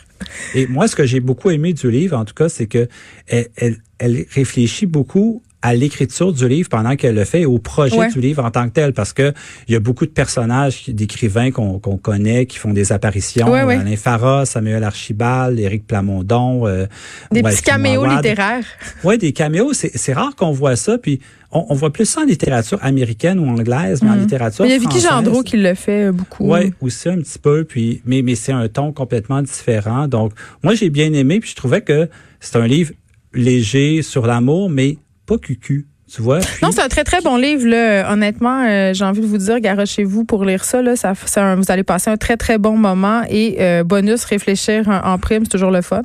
Et 0.54 0.66
moi, 0.68 0.86
ce 0.88 0.94
que 0.94 1.04
j'ai 1.04 1.20
beaucoup 1.20 1.50
aimé 1.50 1.72
du 1.72 1.90
livre, 1.90 2.16
en 2.16 2.24
tout 2.24 2.34
cas, 2.34 2.48
c'est 2.48 2.66
que 2.66 2.88
elle, 3.26 3.78
elle 3.98 4.26
réfléchit 4.30 4.86
beaucoup 4.86 5.42
à 5.60 5.74
l'écriture 5.74 6.32
du 6.32 6.48
livre 6.48 6.68
pendant 6.68 6.94
qu'elle 6.94 7.14
le 7.14 7.24
fait, 7.24 7.44
au 7.44 7.58
projet 7.58 8.08
du 8.08 8.20
livre 8.20 8.44
en 8.44 8.50
tant 8.50 8.68
que 8.68 8.74
tel, 8.74 8.92
parce 8.92 9.12
que 9.12 9.32
il 9.66 9.72
y 9.72 9.76
a 9.76 9.80
beaucoup 9.80 10.06
de 10.06 10.10
personnages, 10.10 10.88
d'écrivains 10.88 11.50
qu'on 11.50 11.78
connaît, 11.78 12.46
qui 12.46 12.58
font 12.58 12.72
des 12.72 12.92
apparitions. 12.92 13.52
Alain 13.52 13.96
Farah, 13.96 14.46
Samuel 14.46 14.84
Archibald, 14.84 15.58
Éric 15.58 15.86
Plamondon. 15.86 16.66
Euh, 16.66 16.86
des 17.32 17.42
petits 17.42 17.62
caméos 17.62 18.06
littéraires. 18.06 18.64
Oui, 19.04 19.18
des 19.18 19.32
caméos. 19.32 19.72
C'est 19.72 20.12
rare 20.12 20.34
qu'on 20.36 20.52
voit 20.52 20.76
ça. 20.76 20.96
Puis 20.98 21.20
on, 21.50 21.66
on, 21.70 21.74
voit 21.74 21.92
plus 21.92 22.04
ça 22.04 22.20
en 22.20 22.24
littérature 22.24 22.78
américaine 22.82 23.38
ou 23.38 23.48
anglaise, 23.48 24.02
mais 24.02 24.10
en 24.10 24.14
mhm. 24.14 24.20
littérature 24.20 24.64
Il 24.64 24.70
y 24.70 24.74
a 24.74 24.78
Vicky 24.78 25.00
Gendreau 25.00 25.42
qui 25.42 25.56
le 25.56 25.74
fait 25.74 26.08
euh, 26.08 26.12
beaucoup. 26.12 26.52
Oui, 26.52 26.72
aussi 26.80 27.08
un 27.08 27.18
petit 27.18 27.38
peu. 27.38 27.64
Puis, 27.64 28.02
mais 28.04 28.22
mais 28.22 28.34
c'est 28.34 28.52
un 28.52 28.68
ton 28.68 28.92
complètement 28.92 29.42
différent. 29.42 30.08
Donc, 30.08 30.32
moi, 30.62 30.74
j'ai 30.74 30.90
bien 30.90 31.12
aimé. 31.12 31.40
Puis 31.40 31.50
je 31.50 31.56
trouvais 31.56 31.80
que 31.80 32.08
c'est 32.40 32.56
un 32.56 32.66
livre 32.66 32.92
léger 33.34 34.02
sur 34.02 34.26
l'amour, 34.26 34.70
mais 34.70 34.98
pas 35.28 35.38
cucu. 35.38 35.86
Tu 36.12 36.22
vois? 36.22 36.40
Non, 36.62 36.70
c'est 36.72 36.80
un 36.80 36.88
très, 36.88 37.04
très 37.04 37.20
bon 37.20 37.36
livre. 37.36 37.66
Là. 37.68 38.10
Honnêtement, 38.10 38.64
euh, 38.66 38.94
j'ai 38.94 39.04
envie 39.04 39.20
de 39.20 39.26
vous 39.26 39.36
dire, 39.36 39.60
garochez-vous 39.60 40.24
pour 40.24 40.44
lire 40.46 40.64
ça. 40.64 40.80
Là. 40.80 40.96
ça, 40.96 41.12
vous 41.54 41.70
allez 41.70 41.84
passer 41.84 42.08
un 42.10 42.16
très, 42.16 42.38
très 42.38 42.56
bon 42.56 42.78
moment. 42.78 43.22
Et 43.28 43.56
euh, 43.60 43.84
bonus, 43.84 44.24
réfléchir 44.24 44.88
en, 44.88 45.18
prime, 45.18 45.44
c'est 45.44 45.50
toujours 45.50 45.70
le 45.70 45.82
fun. 45.82 46.02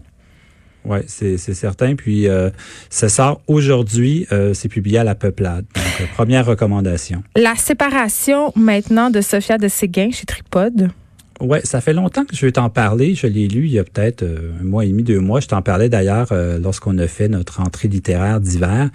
Oui, 0.83 0.97
c'est 1.07 1.37
certain. 1.37 1.95
Puis, 1.95 2.27
euh, 2.27 2.49
ça 2.89 3.07
sort 3.07 3.41
aujourd'hui. 3.47 4.27
c'est 4.53 4.67
publié 4.67 4.97
à 4.97 5.05
La 5.05 5.15
Peuplade. 5.15 5.65
Donc, 5.73 6.09
première 6.15 6.45
recommandation. 6.45 7.23
La 7.37 7.55
séparation 7.55 8.51
maintenant 8.57 9.09
de 9.09 9.21
Sophia 9.21 9.57
de 9.57 9.69
Séguin 9.69 10.11
chez 10.11 10.25
Tripod. 10.25 10.89
Ouais, 11.43 11.59
ça 11.65 11.81
fait 11.81 11.91
longtemps 11.91 12.23
que 12.23 12.37
je 12.37 12.45
veux 12.45 12.53
t'en 12.53 12.69
parler. 12.69 13.15
Je 13.15 13.27
l'ai 13.27 13.49
lu 13.49 13.65
il 13.65 13.73
y 13.73 13.79
a 13.79 13.83
peut-être 13.83 14.23
euh, 14.23 14.53
un 14.61 14.63
mois 14.63 14.85
et 14.85 14.87
demi, 14.87 15.03
deux 15.03 15.19
mois. 15.19 15.41
Je 15.41 15.47
t'en 15.47 15.61
parlais 15.61 15.89
d'ailleurs 15.89 16.29
euh, 16.31 16.57
lorsqu'on 16.57 16.97
a 16.99 17.07
fait 17.07 17.27
notre 17.27 17.59
entrée 17.59 17.89
littéraire 17.89 18.39
d'hiver. 18.39 18.89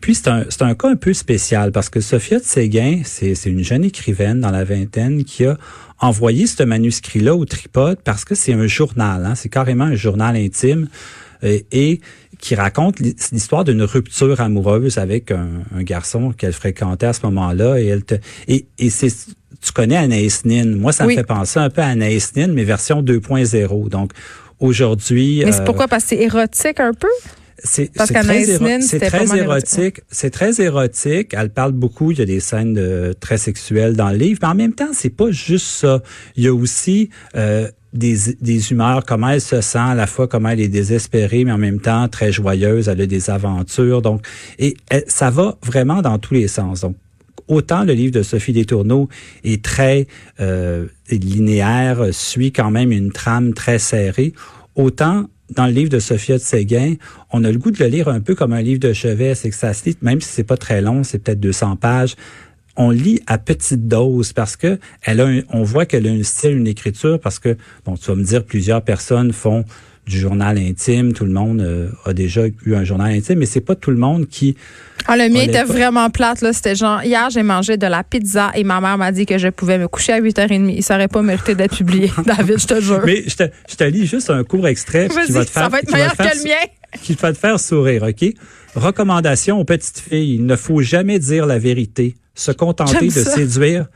Puis 0.00 0.14
c'est 0.14 0.28
un, 0.28 0.46
c'est 0.48 0.62
un 0.62 0.74
cas 0.74 0.88
un 0.88 0.96
peu 0.96 1.12
spécial 1.12 1.72
parce 1.72 1.90
que 1.90 2.00
Sophia 2.00 2.38
de 2.38 2.44
Séguin, 2.44 3.02
c'est, 3.04 3.34
c'est 3.34 3.50
une 3.50 3.62
jeune 3.62 3.84
écrivaine 3.84 4.40
dans 4.40 4.50
la 4.50 4.64
vingtaine 4.64 5.24
qui 5.24 5.44
a 5.44 5.58
envoyé 5.98 6.46
ce 6.46 6.62
manuscrit-là 6.62 7.36
au 7.36 7.44
tripode 7.44 7.98
parce 8.02 8.24
que 8.24 8.34
c'est 8.34 8.54
un 8.54 8.66
journal. 8.66 9.26
Hein, 9.26 9.34
c'est 9.34 9.50
carrément 9.50 9.84
un 9.84 9.94
journal 9.94 10.36
intime. 10.36 10.88
Euh, 11.44 11.58
et 11.70 12.00
qui 12.38 12.54
raconte 12.54 13.00
l'histoire 13.00 13.64
d'une 13.64 13.82
rupture 13.82 14.40
amoureuse 14.40 14.96
avec 14.96 15.30
un, 15.30 15.48
un 15.74 15.82
garçon 15.82 16.32
qu'elle 16.32 16.52
fréquentait 16.54 17.06
à 17.06 17.12
ce 17.12 17.24
moment-là 17.26 17.78
et 17.78 17.86
elle 17.86 18.04
te 18.04 18.14
et, 18.48 18.66
et 18.78 18.88
c'est 18.88 19.10
tu 19.60 19.72
connais 19.72 19.96
Anaïs 19.96 20.44
Nin. 20.44 20.76
Moi, 20.76 20.92
ça 20.92 21.06
me 21.06 21.14
fait 21.14 21.24
penser 21.24 21.58
un 21.58 21.70
peu 21.70 21.82
à 21.82 21.86
Anaïs 21.86 22.34
Nin, 22.36 22.48
mais 22.48 22.64
version 22.64 23.02
2.0. 23.02 23.88
Donc, 23.88 24.12
aujourd'hui... 24.58 25.42
Mais 25.44 25.52
c'est 25.52 25.60
euh, 25.60 25.64
pourquoi? 25.64 25.88
Parce 25.88 26.04
que 26.04 26.10
c'est 26.10 26.22
érotique 26.22 26.80
un 26.80 26.92
peu? 26.92 27.08
C'est 27.62 27.92
très, 27.92 28.06
c'est 28.80 29.00
très 29.00 29.36
érotique. 29.36 30.00
C'est 30.10 30.30
très 30.30 30.60
érotique. 30.62 31.34
Elle 31.36 31.50
parle 31.50 31.72
beaucoup. 31.72 32.10
Il 32.10 32.18
y 32.18 32.22
a 32.22 32.24
des 32.24 32.40
scènes 32.40 32.72
de, 32.72 33.14
très 33.20 33.36
sexuelles 33.36 33.96
dans 33.96 34.08
le 34.08 34.16
livre. 34.16 34.38
Mais 34.42 34.48
en 34.48 34.54
même 34.54 34.72
temps, 34.72 34.88
c'est 34.92 35.10
pas 35.10 35.30
juste 35.30 35.66
ça. 35.66 36.02
Il 36.36 36.44
y 36.44 36.48
a 36.48 36.54
aussi 36.54 37.10
euh, 37.36 37.68
des, 37.92 38.16
des 38.40 38.72
humeurs, 38.72 39.04
comment 39.04 39.28
elle 39.28 39.42
se 39.42 39.60
sent, 39.60 39.78
à 39.78 39.94
la 39.94 40.06
fois 40.06 40.26
comment 40.26 40.48
elle 40.48 40.60
est 40.60 40.68
désespérée, 40.68 41.44
mais 41.44 41.52
en 41.52 41.58
même 41.58 41.80
temps 41.80 42.08
très 42.08 42.32
joyeuse. 42.32 42.88
Elle 42.88 43.02
a 43.02 43.06
des 43.06 43.28
aventures. 43.28 44.00
Donc, 44.00 44.26
et 44.58 44.76
ça 45.06 45.28
va 45.28 45.58
vraiment 45.62 46.00
dans 46.00 46.18
tous 46.18 46.34
les 46.34 46.48
sens. 46.48 46.80
Donc, 46.80 46.96
autant 47.48 47.84
le 47.84 47.92
livre 47.92 48.12
de 48.12 48.22
Sophie 48.22 48.52
Détourneau 48.52 49.08
est 49.44 49.62
très 49.64 50.06
euh, 50.40 50.86
linéaire, 51.10 52.06
suit 52.12 52.52
quand 52.52 52.70
même 52.70 52.92
une 52.92 53.12
trame 53.12 53.54
très 53.54 53.78
serrée, 53.78 54.32
autant 54.74 55.26
dans 55.54 55.66
le 55.66 55.72
livre 55.72 55.90
de 55.90 55.98
Sophia 55.98 56.36
de 56.36 56.42
Séguin, 56.42 56.94
on 57.32 57.42
a 57.42 57.50
le 57.50 57.58
goût 57.58 57.72
de 57.72 57.82
le 57.82 57.90
lire 57.90 58.08
un 58.08 58.20
peu 58.20 58.36
comme 58.36 58.52
un 58.52 58.62
livre 58.62 58.78
de 58.78 58.92
chevet, 58.92 59.34
c'est 59.34 59.50
que 59.50 59.56
ça 59.56 59.74
se 59.74 59.84
lit, 59.88 59.96
même 60.00 60.20
si 60.20 60.28
c'est 60.28 60.44
pas 60.44 60.56
très 60.56 60.80
long, 60.80 61.02
c'est 61.02 61.18
peut-être 61.18 61.40
200 61.40 61.74
pages, 61.74 62.14
on 62.76 62.90
lit 62.90 63.20
à 63.26 63.36
petite 63.36 63.88
dose 63.88 64.32
parce 64.32 64.54
que 64.56 64.78
elle 65.02 65.20
a 65.20 65.26
un- 65.26 65.42
on 65.50 65.64
voit 65.64 65.86
qu'elle 65.86 66.06
a 66.06 66.10
un 66.10 66.22
style, 66.22 66.52
une 66.56 66.68
écriture 66.68 67.18
parce 67.18 67.40
que 67.40 67.56
bon, 67.84 67.96
tu 67.96 68.06
vas 68.06 68.14
me 68.14 68.22
dire 68.22 68.44
plusieurs 68.44 68.82
personnes 68.82 69.32
font 69.32 69.64
du 70.10 70.18
journal 70.18 70.58
intime, 70.58 71.12
tout 71.12 71.24
le 71.24 71.32
monde 71.32 71.60
euh, 71.60 71.88
a 72.04 72.12
déjà 72.12 72.42
eu 72.66 72.74
un 72.74 72.82
journal 72.84 73.12
intime, 73.12 73.38
mais 73.38 73.46
c'est 73.46 73.60
pas 73.60 73.76
tout 73.76 73.90
le 73.92 73.96
monde 73.96 74.26
qui 74.26 74.56
Ah, 75.06 75.16
le 75.16 75.28
mien 75.32 75.42
était 75.42 75.62
vraiment 75.62 76.10
plate. 76.10 76.40
là. 76.42 76.52
C'était 76.52 76.74
genre, 76.74 77.02
hier, 77.04 77.30
j'ai 77.30 77.44
mangé 77.44 77.76
de 77.76 77.86
la 77.86 78.02
pizza 78.02 78.50
et 78.56 78.64
ma 78.64 78.80
mère 78.80 78.98
m'a 78.98 79.12
dit 79.12 79.24
que 79.24 79.38
je 79.38 79.48
pouvais 79.48 79.78
me 79.78 79.86
coucher 79.88 80.12
à 80.12 80.20
8h30. 80.20 80.74
Il 80.76 80.82
serait 80.82 81.06
pas 81.08 81.22
mérité 81.22 81.54
d'être 81.54 81.76
publié. 81.76 82.10
David, 82.26 82.58
je 82.58 82.66
te 82.66 82.80
jure. 82.80 83.02
Mais 83.06 83.22
je 83.26 83.36
te, 83.36 83.44
je 83.70 83.76
te 83.76 83.84
lis 83.84 84.06
juste 84.06 84.30
un 84.30 84.42
court 84.42 84.66
extrait 84.66 85.08
qui 85.08 85.32
va 85.32 85.44
te 85.44 85.50
faire 85.50 85.62
ça 85.62 85.68
va 85.68 85.78
être 85.78 85.92
meilleur 85.92 86.12
faire 86.14 86.32
que 86.32 86.36
le 86.38 86.44
mien. 86.44 86.66
qui 87.02 87.14
va 87.14 87.32
te 87.32 87.38
faire 87.38 87.60
sourire, 87.60 88.02
OK? 88.02 88.34
Recommandation 88.74 89.58
aux 89.60 89.64
petites 89.64 90.00
filles. 90.00 90.34
Il 90.34 90.46
ne 90.46 90.56
faut 90.56 90.82
jamais 90.82 91.18
dire 91.20 91.46
la 91.46 91.58
vérité. 91.58 92.16
Se 92.34 92.50
contenter 92.50 93.06
de 93.06 93.10
séduire. 93.10 93.86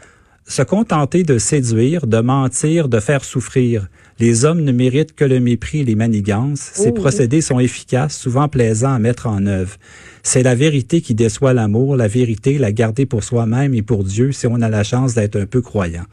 Se 0.47 0.63
contenter 0.63 1.23
de 1.25 1.39
séduire, 1.39 2.07
de 2.07 2.21
mentir, 2.21 2.89
de 2.89 3.01
faire 3.01 3.25
souffrir. 3.25 3.89
Les 4.21 4.45
hommes 4.45 4.61
ne 4.63 4.73
méritent 4.73 5.15
que 5.15 5.25
le 5.25 5.41
mépris 5.41 5.81
et 5.81 5.85
les 5.85 5.95
manigances. 5.97 6.71
Ces 6.75 6.91
Oh. 6.91 6.93
procédés 6.93 7.41
sont 7.41 7.59
efficaces, 7.59 8.17
souvent 8.17 8.49
plaisants 8.49 8.95
à 8.95 8.99
mettre 8.99 9.27
en 9.27 9.47
œuvre. 9.47 9.77
C'est 10.23 10.43
la 10.43 10.55
vérité 10.55 11.01
qui 11.01 11.15
déçoit 11.15 11.53
l'amour, 11.53 11.97
la 11.97 12.07
vérité, 12.09 12.59
la 12.59 12.73
garder 12.73 13.07
pour 13.07 13.25
soi-même 13.25 13.75
et 13.75 13.83
pour 13.83 14.05
Dieu 14.05 14.33
si 14.33 14.47
on 14.47 14.61
a 14.63 14.69
la 14.69 14.85
chance 14.85 15.15
d'être 15.15 15.37
un 15.37 15.47
peu 15.47 15.61
croyant. 15.61 16.05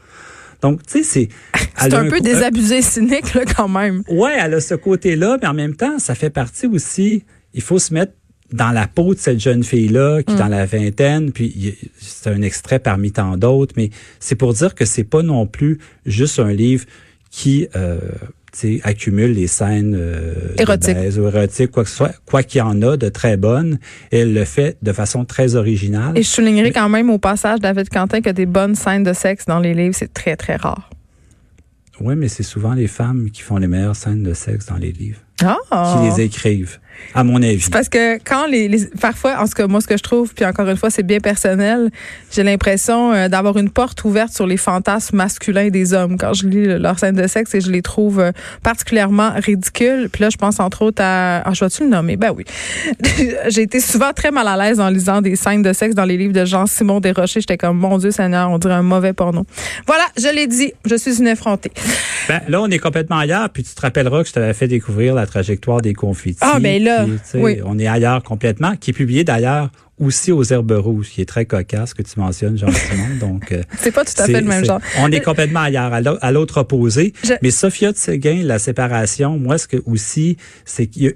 Donc, 0.62 0.84
tu 0.86 0.98
sais, 0.98 1.02
c'est... 1.02 1.28
C'est 1.78 1.94
un 1.94 2.08
peu 2.08 2.20
désabusé 2.20 2.82
cynique, 2.82 3.34
là, 3.34 3.42
quand 3.56 3.66
même. 3.68 4.02
Ouais, 4.08 4.36
elle 4.38 4.54
a 4.54 4.60
ce 4.60 4.74
côté-là, 4.74 5.38
mais 5.42 5.48
en 5.48 5.54
même 5.54 5.74
temps, 5.74 5.98
ça 5.98 6.14
fait 6.14 6.30
partie 6.30 6.66
aussi. 6.66 7.24
Il 7.54 7.62
faut 7.62 7.80
se 7.80 7.92
mettre 7.92 8.12
dans 8.52 8.70
la 8.70 8.86
peau 8.86 9.14
de 9.14 9.18
cette 9.18 9.40
jeune 9.40 9.64
fille-là, 9.64 10.22
qui 10.22 10.34
est 10.34 10.38
dans 10.38 10.46
la 10.46 10.66
vingtaine, 10.66 11.32
puis 11.32 11.74
c'est 11.98 12.30
un 12.30 12.42
extrait 12.42 12.78
parmi 12.78 13.10
tant 13.10 13.36
d'autres, 13.36 13.74
mais 13.76 13.90
c'est 14.20 14.34
pour 14.36 14.52
dire 14.52 14.74
que 14.76 14.84
c'est 14.84 15.04
pas 15.04 15.22
non 15.22 15.46
plus 15.46 15.78
juste 16.06 16.38
un 16.38 16.52
livre 16.52 16.84
qui 17.32 17.66
euh, 17.76 17.98
accumule 18.84 19.32
les 19.32 19.46
scènes 19.46 19.96
euh, 19.98 20.54
Érotiques. 20.58 20.94
baise 20.94 21.18
ou 21.18 21.26
érotiques, 21.26 21.70
quoi 21.70 21.82
que 21.84 21.88
ce 21.90 21.96
soit, 21.96 22.12
quoi 22.26 22.42
qu'il 22.42 22.58
y 22.58 22.62
en 22.62 22.80
a 22.82 22.98
de 22.98 23.08
très 23.08 23.38
bonnes, 23.38 23.78
et 24.12 24.18
elle 24.20 24.34
le 24.34 24.44
fait 24.44 24.76
de 24.82 24.92
façon 24.92 25.24
très 25.24 25.54
originale. 25.56 26.16
Et 26.18 26.22
je 26.22 26.28
soulignerai 26.28 26.70
quand 26.72 26.90
même 26.90 27.08
au 27.08 27.18
passage, 27.18 27.58
David 27.60 27.88
Quentin, 27.88 28.20
que 28.20 28.28
des 28.30 28.44
bonnes 28.46 28.74
scènes 28.74 29.02
de 29.02 29.14
sexe 29.14 29.46
dans 29.46 29.58
les 29.60 29.72
livres, 29.72 29.94
c'est 29.96 30.12
très, 30.12 30.36
très 30.36 30.56
rare. 30.56 30.90
Oui, 32.00 32.14
mais 32.16 32.28
c'est 32.28 32.42
souvent 32.42 32.74
les 32.74 32.88
femmes 32.88 33.30
qui 33.30 33.40
font 33.42 33.56
les 33.56 33.66
meilleures 33.68 33.96
scènes 33.96 34.22
de 34.22 34.34
sexe 34.34 34.66
dans 34.66 34.76
les 34.76 34.92
livres, 34.92 35.20
Ah! 35.42 35.56
qui 35.96 36.10
les 36.20 36.24
écrivent, 36.26 36.78
à 37.14 37.24
mon 37.24 37.42
avis. 37.42 37.60
C'est 37.60 37.72
parce 37.72 37.88
que 37.88 38.16
quand 38.18 38.46
les, 38.46 38.68
les- 38.68 38.86
parfois 39.00 39.40
en 39.40 39.46
ce 39.46 39.54
que 39.54 39.62
moi 39.62 39.80
ce 39.80 39.86
que 39.86 39.96
je 39.96 40.02
trouve 40.02 40.32
puis 40.34 40.44
encore 40.44 40.68
une 40.68 40.76
fois 40.76 40.90
c'est 40.90 41.02
bien 41.02 41.20
personnel, 41.20 41.90
j'ai 42.32 42.42
l'impression 42.42 43.12
euh, 43.12 43.28
d'avoir 43.28 43.56
une 43.58 43.70
porte 43.70 44.04
ouverte 44.04 44.32
sur 44.32 44.46
les 44.46 44.56
fantasmes 44.56 45.16
masculins 45.16 45.68
des 45.68 45.92
hommes 45.94 46.16
quand 46.16 46.32
je 46.34 46.46
lis 46.46 46.66
leurs 46.78 46.98
scènes 46.98 47.16
de 47.16 47.26
sexe 47.26 47.54
et 47.54 47.60
je 47.60 47.70
les 47.70 47.82
trouve 47.82 48.20
euh, 48.20 48.32
particulièrement 48.62 49.32
ridicules. 49.36 50.08
Puis 50.10 50.22
là 50.22 50.30
je 50.30 50.36
pense 50.36 50.60
entre 50.60 50.82
autres 50.82 51.02
à 51.02 51.42
ah, 51.44 51.52
je 51.54 51.64
vais-tu 51.64 51.82
le 51.84 51.88
nommer? 51.90 52.16
Ben 52.16 52.32
oui. 52.36 52.44
j'ai 53.48 53.62
été 53.62 53.80
souvent 53.80 54.12
très 54.12 54.30
mal 54.30 54.48
à 54.48 54.56
l'aise 54.56 54.80
en 54.80 54.88
lisant 54.88 55.20
des 55.20 55.36
scènes 55.36 55.62
de 55.62 55.72
sexe 55.72 55.94
dans 55.94 56.04
les 56.04 56.16
livres 56.16 56.32
de 56.32 56.44
Jean-Simon 56.44 57.00
Desrochers, 57.00 57.40
j'étais 57.40 57.58
comme 57.58 57.78
mon 57.78 57.98
dieu 57.98 58.10
Seigneur, 58.10 58.50
on 58.50 58.58
dirait 58.58 58.74
un 58.74 58.82
mauvais 58.82 59.12
porno. 59.12 59.44
Voilà, 59.86 60.04
je 60.16 60.34
l'ai 60.34 60.46
dit, 60.46 60.72
je 60.84 60.94
suis 60.96 61.18
une 61.18 61.28
effrontée. 61.28 61.70
Ben, 62.28 62.40
là, 62.48 62.60
on 62.62 62.68
est 62.70 62.78
complètement 62.78 63.18
ailleurs, 63.18 63.48
puis 63.50 63.62
tu 63.62 63.74
te 63.74 63.80
rappelleras 63.80 64.22
que 64.22 64.28
je 64.28 64.32
t'avais 64.34 64.54
fait 64.54 64.68
découvrir 64.68 65.14
la 65.14 65.26
trajectoire 65.26 65.80
des 65.82 65.94
confettis. 65.94 66.38
Ah, 66.40 66.58
ben 66.60 66.81
là, 66.82 67.04
puis, 67.04 67.40
oui. 67.40 67.58
On 67.64 67.78
est 67.78 67.86
ailleurs 67.86 68.22
complètement, 68.22 68.76
qui 68.76 68.90
est 68.90 68.94
publié 68.94 69.24
d'ailleurs 69.24 69.70
aussi 69.98 70.32
aux 70.32 70.42
Herbes 70.42 70.72
Rouges, 70.72 71.10
qui 71.10 71.20
est 71.20 71.26
très 71.26 71.44
cocasse 71.44 71.94
que 71.94 72.02
tu 72.02 72.18
mentionnes, 72.18 72.58
Jean-Simon. 72.58 73.16
Donc, 73.20 73.52
euh, 73.52 73.62
C'est 73.78 73.92
pas 73.92 74.04
tout 74.04 74.14
à 74.20 74.26
fait 74.26 74.40
le 74.40 74.46
même 74.48 74.64
genre. 74.64 74.80
On 75.00 75.10
est 75.12 75.20
complètement 75.20 75.60
ailleurs, 75.60 75.92
à 75.92 76.00
l'au- 76.00 76.18
à 76.20 76.32
l'autre 76.32 76.58
opposé. 76.60 77.12
Je- 77.24 77.34
Mais 77.42 77.50
Sophia 77.50 77.92
de 77.92 77.96
Séguin, 77.96 78.42
la 78.42 78.58
séparation, 78.58 79.38
moi, 79.38 79.58
ce 79.58 79.68
que 79.68 79.76
aussi, 79.86 80.36
c'est 80.64 80.86
qu'il 80.86 81.02
y 81.04 81.08
a- 81.08 81.12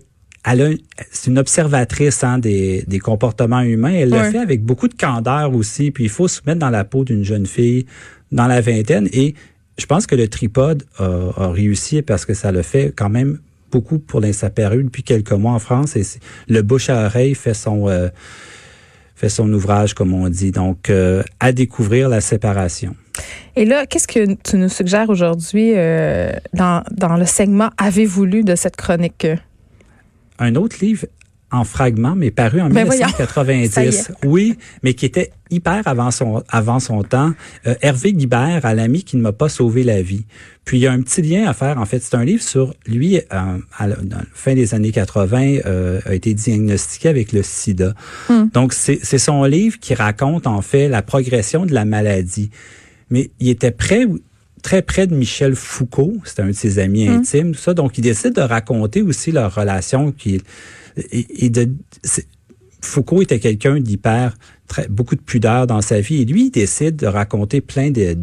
c'est 1.11 1.29
une 1.31 1.39
observatrice 1.41 2.23
hein, 2.23 2.39
des, 2.39 2.85
des 2.87 2.99
comportements 3.01 3.63
humains. 3.63 3.93
Elle 3.95 4.13
Ouais. 4.15 4.27
le 4.27 4.31
fait 4.31 4.39
avec 4.39 4.63
beaucoup 4.63 4.87
de 4.87 4.95
candeur 4.95 5.53
aussi. 5.55 5.91
Puis 5.91 6.05
il 6.05 6.11
faut 6.11 6.29
se 6.29 6.41
mettre 6.47 6.61
dans 6.61 6.71
la 6.71 6.85
peau 6.85 7.03
d'une 7.05 7.25
jeune 7.25 7.47
fille 7.47 7.87
dans 8.31 8.47
la 8.47 8.61
vingtaine. 8.61 9.09
Et 9.13 9.35
je 9.79 9.87
pense 9.87 10.07
que 10.07 10.15
le 10.15 10.29
tripode 10.29 10.85
a, 10.99 11.31
a 11.37 11.51
réussi 11.51 12.03
parce 12.03 12.25
que 12.25 12.35
ça 12.35 12.53
le 12.53 12.63
fait 12.63 12.93
quand 12.95 13.09
même 13.09 13.41
beaucoup 13.71 13.99
pour 13.99 14.21
l'insaparu 14.21 14.85
depuis 14.85 15.03
quelques 15.03 15.33
mois 15.33 15.53
en 15.53 15.59
France. 15.59 15.97
Et 15.97 16.03
le 16.49 16.63
bouche 16.63 16.91
à 16.91 17.07
oreille 17.07 17.35
fait 17.35 17.55
son 17.55 17.89
euh, 17.89 18.09
fait 19.15 19.29
son 19.31 19.51
ouvrage, 19.53 19.95
comme 19.95 20.13
on 20.13 20.29
dit. 20.29 20.53
Donc, 20.53 20.91
euh, 20.91 21.23
à 21.41 21.53
découvrir 21.53 22.09
la 22.09 22.21
séparation. 22.21 22.95
Et 23.57 23.65
là, 23.65 23.87
qu'est-ce 23.87 24.07
que 24.07 24.35
tu 24.35 24.57
nous 24.57 24.69
suggères 24.69 25.09
aujourd'hui 25.09 25.73
euh, 25.75 26.31
dans, 26.53 26.85
dans 26.91 27.17
le 27.17 27.25
segment 27.25 27.71
Avez-vous 27.79 28.27
lu 28.27 28.45
de 28.45 28.55
cette 28.55 28.77
chronique? 28.77 29.27
un 30.39 30.55
autre 30.55 30.77
livre 30.83 31.07
en 31.53 31.65
fragments, 31.65 32.17
mais 32.17 32.31
paru 32.31 32.61
en 32.61 32.69
Ben 32.69 32.85
voyons. 32.85 33.07
Ça 33.17 33.25
y 33.25 33.89
1990. 33.89 34.13
Oui, 34.25 34.59
mais 34.83 34.95
qui 34.95 35.07
était 35.07 35.31
hyper 35.51 35.87
avant 35.87 36.11
son, 36.11 36.43
avant 36.49 36.81
son 36.81 37.03
temps. 37.03 37.33
Euh, 37.67 37.75
Hervé 37.83 38.13
Guibert, 38.13 38.65
à 38.65 38.75
l'ami 38.75 39.05
qui 39.05 39.17
ne 39.17 39.23
m'a 39.23 39.33
pas 39.33 39.49
sauvé 39.49 39.85
la 39.85 40.03
vie. 40.03 40.25
Puis 40.65 40.79
il 40.79 40.81
y 40.81 40.87
a 40.87 40.93
un 40.93 41.01
petit 41.01 41.23
lien 41.23 41.49
à 41.49 41.55
faire. 41.55 41.79
En 41.79 41.87
fait, 41.87 42.03
c'est 42.03 42.17
un 42.17 42.25
livre 42.25 42.43
sur 42.43 42.75
lui, 42.87 43.19
euh, 43.19 43.21
à 43.79 43.87
la 43.87 43.97
dans 43.97 44.19
la 44.19 44.25
fin 44.35 44.55
des 44.55 44.75
années 44.75 44.91
80, 44.91 45.59
euh, 45.67 46.01
a 46.05 46.15
été 46.15 46.35
diagnostiqué 46.35 47.09
avec 47.09 47.33
le 47.33 47.43
sida. 47.43 47.95
Donc, 48.53 48.73
c'est 48.73 48.99
c'est 49.03 49.19
son 49.19 49.45
livre 49.45 49.79
qui 49.79 49.95
raconte 49.95 50.47
en 50.47 50.63
fait 50.63 50.89
la 50.89 51.03
progression 51.03 51.65
de 51.65 51.73
la 51.73 51.85
maladie. 51.85 52.51
Mais 53.11 53.31
il 53.39 53.49
était 53.49 53.71
prêt 53.71 54.07
très 54.63 54.83
près 54.83 55.07
de 55.07 55.15
Michel 55.15 55.55
Foucault, 55.55 56.15
c'était 56.25 56.43
un 56.43 56.49
de 56.49 56.53
ses 56.53 56.81
amis 56.81 57.09
intimes, 57.09 57.53
tout 57.53 57.61
ça. 57.61 57.73
Donc, 57.73 57.99
il 57.99 58.01
décide 58.01 58.35
de 58.35 58.41
raconter 58.41 59.01
aussi 59.01 59.31
leur 59.31 59.55
relation. 59.55 60.11
Qui, 60.11 60.43
et, 60.97 61.47
et 61.47 61.51
de, 61.51 61.69
c'est- 62.03 62.27
Foucault 62.83 63.23
était 63.23 63.41
quelqu'un 63.41 63.81
d'hyper, 63.81 64.37
beaucoup 64.91 65.17
de 65.17 65.21
pudeur 65.21 65.67
dans 65.67 65.81
sa 65.83 66.01
vie. 66.01 66.23
Et 66.23 66.25
lui, 66.25 66.47
il 66.47 66.51
décide 66.51 66.95
de 66.97 67.07
raconter 67.07 67.61
plein 67.61 67.91
de, 67.91 68.17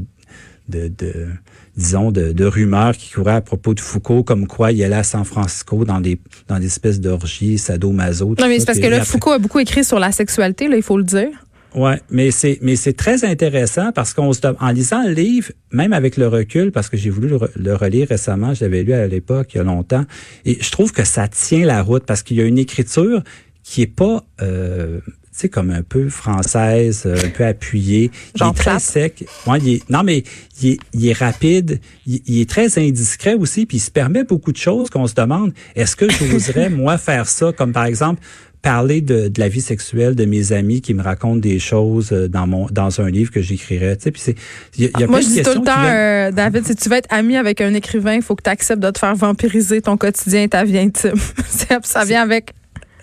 de, 0.70 0.88
de 0.88 1.28
disons, 1.76 2.12
de, 2.12 2.32
de 2.32 2.46
rumeurs 2.46 2.96
qui 2.96 3.12
couraient 3.12 3.34
à 3.34 3.42
propos 3.42 3.74
de 3.74 3.80
Foucault, 3.82 4.24
comme 4.24 4.48
quoi 4.48 4.72
il 4.72 4.82
allait 4.84 4.96
à 4.96 5.04
San 5.04 5.26
Francisco 5.26 5.84
dans 5.86 6.00
des, 6.00 6.20
dans 6.48 6.60
des 6.60 6.68
espèces 6.68 7.02
d'orgies, 7.02 7.58
sadomaso. 7.58 8.36
Non, 8.40 8.48
mais 8.48 8.60
c'est 8.60 8.66
parce 8.66 8.80
que 8.80 8.86
là, 8.88 8.98
après- 8.98 9.06
Foucault 9.08 9.32
a 9.32 9.40
beaucoup 9.40 9.60
écrit 9.60 9.84
sur 9.84 10.00
la 10.00 10.12
sexualité, 10.12 10.68
là, 10.70 10.78
il 10.78 10.84
faut 10.84 10.98
le 10.98 11.04
dire. 11.04 11.30
Ouais, 11.76 12.00
mais 12.12 12.30
c'est 12.32 12.60
mais 12.62 12.76
c'est 12.76 12.94
très 12.94 13.26
intéressant 13.26 13.92
parce 13.92 14.14
qu'on 14.14 14.32
se 14.32 14.42
en 14.60 14.70
lisant 14.72 15.04
le 15.08 15.14
livre, 15.14 15.52
même 15.72 15.92
avec 15.94 16.18
le 16.18 16.28
recul, 16.28 16.72
parce 16.72 16.88
que 16.90 16.98
j'ai 16.98 17.10
voulu 17.10 17.28
le, 17.30 17.38
re- 17.38 17.50
le 17.56 17.74
relire 17.76 18.08
récemment, 18.10 18.54
je 18.54 18.64
l'avais 18.64 18.84
lu 18.84 18.94
à 18.94 19.08
l'époque 19.08 19.54
il 19.54 19.58
y 19.58 19.60
a 19.60 19.64
longtemps, 19.64 20.06
et 20.46 20.58
je 20.62 20.70
trouve 20.72 20.92
que 20.92 21.04
ça 21.04 21.28
tient 21.28 21.66
la 21.66 21.82
route 21.82 22.04
parce 22.06 22.22
qu'il 22.22 22.38
y 22.38 22.42
a 22.42 22.46
une 22.46 22.60
écriture 22.60 23.24
qui 23.64 23.82
est 23.82 23.88
pas 23.88 24.24
euh, 24.42 25.00
tu 25.06 25.40
sais 25.40 25.50
comme 25.50 25.72
un 25.72 25.82
peu 25.82 26.10
française, 26.10 27.04
euh, 27.08 27.16
un 27.26 27.30
peu 27.30 27.44
appuyée, 27.44 28.12
il 28.36 28.38
Genre 28.38 28.52
est 28.52 28.56
très 28.56 28.80
sec. 28.80 29.26
Ouais, 29.48 29.58
il 29.64 29.70
est, 29.76 29.90
non 29.90 30.04
mais 30.04 30.24
il 30.62 30.74
est, 30.74 30.80
il 30.94 31.08
est 31.08 31.18
rapide, 31.18 31.80
il, 32.06 32.22
il 32.28 32.42
est 32.42 32.48
très 32.50 32.78
indiscret 32.78 33.34
aussi, 33.34 33.66
puis 33.66 33.78
il 33.78 33.80
se 33.80 33.90
permet 33.90 34.24
beaucoup 34.26 34.52
de 34.52 34.58
choses 34.58 34.92
qu'on 34.92 35.08
se 35.08 35.16
demande. 35.16 35.54
Est-ce 35.76 35.96
que 35.96 36.08
j'oserais 36.08 36.70
moi 36.70 37.00
faire 37.00 37.28
ça, 37.28 37.52
comme 37.52 37.72
par 37.72 37.86
exemple 37.86 38.22
parler 38.64 39.02
de, 39.02 39.28
de 39.28 39.40
la 39.40 39.50
vie 39.50 39.62
sexuelle 39.62 40.16
de 40.16 40.26
mes 40.26 40.54
amis 40.54 40.82
qui 40.82 40.96
me 40.96 41.04
racontent 41.04 41.36
des 41.36 41.60
choses 41.60 42.12
euh, 42.14 42.28
dans 42.28 42.48
mon 42.48 42.66
dans 42.72 43.02
un 43.02 43.10
livre 43.12 43.30
que 43.30 43.42
j'écrirais. 43.42 43.98
Tu 43.98 44.04
sais, 44.06 44.12
puis 44.12 44.22
c'est 44.22 44.36
il 44.78 44.86
y 44.86 44.88
a, 44.88 45.00
y 45.02 45.04
a 45.04 45.08
Moi, 45.08 45.22
je 45.22 45.28
dis 45.28 45.44
tout 45.44 45.60
le 45.60 45.66
temps, 45.66 45.84
euh, 45.86 46.32
David, 46.32 46.66
si 46.66 46.76
tu 46.76 46.90
veux 46.90 46.96
être 46.96 47.14
ami 47.14 47.36
avec 47.36 47.62
un 47.62 47.74
écrivain, 47.76 48.16
il 48.16 48.22
faut 48.24 48.36
que 48.36 48.42
tu 48.44 48.50
acceptes 48.50 48.82
de 48.82 48.90
te 48.90 48.98
faire 48.98 49.16
vampiriser 49.16 49.82
ton 49.82 49.98
quotidien 49.98 50.44
et 50.44 50.50
ta 50.50 50.64
vie 50.64 50.80
intime. 50.80 51.14
C'est- 51.46 51.86
ça 51.86 52.06
vient 52.06 52.24
avec. 52.24 52.54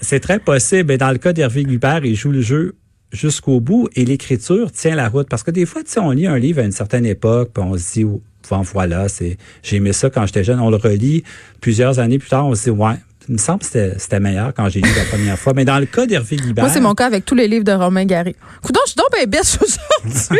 C'est 0.01 0.21
très 0.21 0.39
possible. 0.39 0.93
Et 0.93 0.99
dans 0.99 1.11
le 1.11 1.19
cas 1.19 1.33
d'Hervé 1.35 1.63
Guibert, 1.65 2.05
il 2.05 2.17
joue 2.17 2.33
le 2.33 2.41
jeu 2.41 2.75
jusqu'au 3.13 3.61
bout 3.61 3.89
et 3.95 4.05
l'écriture 4.07 4.73
tient 4.73 4.95
la 4.95 5.09
route. 5.11 5.29
Parce 5.29 5.43
que 5.43 5.51
des 5.51 5.67
fois, 5.67 5.83
tu 5.83 5.91
sais, 5.91 6.01
on 6.01 6.11
lit 6.13 6.27
un 6.27 6.39
livre 6.39 6.61
à 6.61 6.65
une 6.65 6.73
certaine 6.73 7.05
époque, 7.05 7.51
puis 7.53 7.63
on 7.63 7.77
se 7.77 7.93
dit, 7.93 8.05
oh, 8.05 8.23
bon, 8.49 8.63
voilà, 8.63 9.09
c'est, 9.11 9.37
j'ai 9.63 9.77
aimé 9.77 9.93
ça 9.93 10.09
quand 10.09 10.25
j'étais 10.25 10.43
jeune. 10.45 10.59
On 10.61 10.71
le 10.71 10.77
relit 10.77 11.23
plusieurs 11.61 11.99
années 11.99 12.19
plus 12.19 12.31
tard, 12.31 12.47
on 12.47 12.55
se 12.55 12.65
dit, 12.65 12.71
ouais, 12.71 12.95
il 13.29 13.35
me 13.35 13.39
semble 13.39 13.61
que 13.61 13.67
c'était, 13.99 14.21
meilleur 14.21 14.53
quand 14.55 14.69
j'ai 14.69 14.81
lu 14.81 14.89
la 14.97 15.05
première 15.05 15.39
fois. 15.39 15.53
Mais 15.55 15.65
dans 15.65 15.79
le 15.79 15.87
cas 15.87 16.07
d'Hervé 16.07 16.37
Guibert, 16.37 16.65
Moi, 16.65 16.73
c'est 16.73 16.81
mon 16.81 16.95
cas 16.95 17.07
avec 17.07 17.25
tous 17.25 17.35
les 17.35 17.47
livres 17.49 17.65
de 17.65 17.73
Romain 17.73 18.05
Gary. 18.05 18.35
Coudon, 18.63 18.81
je 18.87 18.91
suis 18.93 18.97
donc 18.97 19.07
bien 19.15 19.27
bête 19.27 19.59
aujourd'hui. 19.63 20.39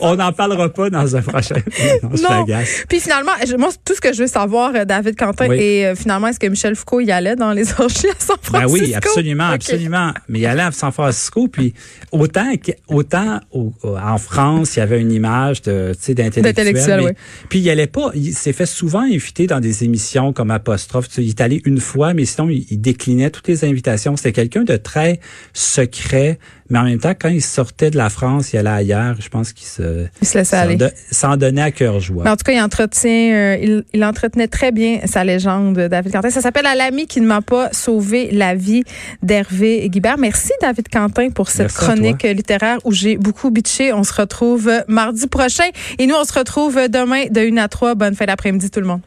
on 0.00 0.16
n'en 0.16 0.32
parlera 0.32 0.68
pas 0.68 0.90
dans 0.90 1.16
un 1.16 1.22
prochain. 1.22 1.56
non. 2.02 2.46
Puis 2.88 3.00
finalement, 3.00 3.32
moi, 3.58 3.68
tout 3.84 3.94
ce 3.94 4.00
que 4.00 4.12
je 4.12 4.22
veux 4.22 4.26
savoir, 4.26 4.72
euh, 4.74 4.84
David 4.84 5.16
Quentin, 5.16 5.48
Oui. 5.48 5.56
et 5.60 5.86
euh, 5.86 5.94
finalement, 5.94 6.28
est-ce 6.28 6.40
que 6.40 6.46
Michel 6.46 6.74
Foucault 6.76 7.00
y 7.00 7.10
allait 7.12 7.36
dans 7.36 7.52
les 7.52 7.70
orgies 7.80 8.08
à 8.08 8.14
San 8.18 8.36
Ben 8.52 8.60
Francisco? 8.62 8.84
oui, 8.86 8.94
absolument, 8.94 9.48
absolument. 9.48 10.12
Mais 10.28 10.40
il 10.40 10.46
allait 10.46 10.62
à 10.62 10.72
San 10.72 10.92
Francisco, 10.92 11.48
puis 11.48 11.74
autant 12.12 12.46
autant 12.88 13.40
au- 13.52 13.72
au- 13.82 13.96
en 13.96 14.18
France, 14.18 14.76
il 14.76 14.80
y 14.80 14.82
avait 14.82 15.00
une 15.00 15.12
image 15.12 15.62
de 15.62 15.92
d'intellectuel. 16.08 17.00
Oui. 17.02 17.10
Puis 17.48 17.60
il 17.60 17.70
allait 17.70 17.86
pas, 17.86 18.10
il 18.14 18.32
s'est 18.34 18.52
fait 18.52 18.66
souvent 18.66 19.00
inviter 19.02 19.46
dans 19.46 19.60
des 19.60 19.84
émissions 19.84 20.32
comme 20.32 20.50
Apostrophe. 20.50 21.06
Il 21.18 21.28
est 21.28 21.40
allé 21.40 21.62
une 21.64 21.80
fois 21.80 21.99
mais 22.14 22.24
sinon, 22.24 22.48
il, 22.48 22.66
il 22.70 22.80
déclinait 22.80 23.30
toutes 23.30 23.48
les 23.48 23.64
invitations. 23.64 24.16
C'était 24.16 24.32
quelqu'un 24.32 24.62
de 24.64 24.76
très 24.76 25.20
secret, 25.52 26.38
mais 26.68 26.78
en 26.78 26.84
même 26.84 26.98
temps, 26.98 27.14
quand 27.18 27.28
il 27.28 27.42
sortait 27.42 27.90
de 27.90 27.96
la 27.96 28.08
France, 28.10 28.52
il 28.52 28.58
allait 28.58 28.70
ailleurs. 28.70 29.16
Je 29.20 29.28
pense 29.28 29.52
qu'il 29.52 29.66
se, 29.66 30.06
Il 30.22 30.28
se 30.28 30.38
laissait 30.38 30.56
aller. 30.56 30.78
s'en 31.10 31.36
donnait 31.36 31.62
à 31.62 31.70
cœur 31.70 32.00
joie. 32.00 32.24
Mais 32.24 32.30
en 32.30 32.36
tout 32.36 32.44
cas, 32.44 32.52
il 32.52 32.60
entretient, 32.60 33.32
euh, 33.34 33.56
il, 33.60 33.84
il 33.92 34.04
entretenait 34.04 34.48
très 34.48 34.72
bien 34.72 35.00
sa 35.04 35.24
légende, 35.24 35.78
David 35.78 36.12
Quentin. 36.12 36.30
Ça 36.30 36.40
s'appelle 36.40 36.66
À 36.66 36.74
l'ami 36.74 37.06
qui 37.06 37.20
ne 37.20 37.26
m'a 37.26 37.42
pas 37.42 37.72
sauvé 37.72 38.30
la 38.30 38.54
vie 38.54 38.84
d'Hervé 39.22 39.88
Guibert. 39.88 40.18
Merci, 40.18 40.52
David 40.62 40.88
Quentin, 40.88 41.30
pour 41.30 41.48
cette 41.48 41.72
Merci 41.72 41.76
chronique 41.78 42.22
littéraire 42.22 42.78
où 42.84 42.92
j'ai 42.92 43.16
beaucoup 43.16 43.50
bitché. 43.50 43.92
On 43.92 44.04
se 44.04 44.12
retrouve 44.12 44.70
mardi 44.88 45.26
prochain 45.26 45.68
et 45.98 46.06
nous, 46.06 46.14
on 46.14 46.24
se 46.24 46.32
retrouve 46.38 46.76
demain 46.88 47.26
de 47.30 47.40
1 47.40 47.56
à 47.56 47.68
3. 47.68 47.94
Bonne 47.94 48.14
fin 48.14 48.26
d'après-midi, 48.26 48.70
tout 48.70 48.80
le 48.80 48.86
monde. 48.86 49.00